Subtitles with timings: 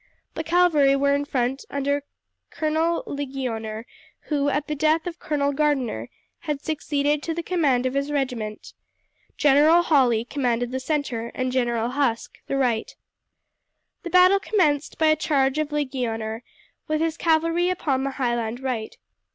[0.33, 2.01] The cavalry were in front under
[2.49, 3.85] Colonel Ligonier,
[4.31, 8.73] who, at the death of Colonel Gardiner, had succeeded to the command of his regiment.
[9.37, 12.91] General Hawley commanded the centre and General Huske the right.
[14.01, 16.41] The battle commenced by a charge of Ligonier
[16.87, 18.97] with his cavalry upon the Highland right.